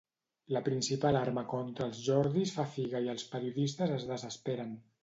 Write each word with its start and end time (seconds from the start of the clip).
La 0.55 0.61
principal 0.69 1.17
arma 1.19 1.43
contra 1.53 1.87
els 1.91 2.01
Jordis 2.09 2.57
fa 2.59 2.67
figa 2.79 3.05
i 3.09 3.13
els 3.17 3.31
periodistes 3.37 3.97
es 4.01 4.13
desesperen. 4.17 4.79